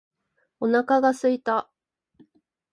[0.59, 1.69] お腹が空いた。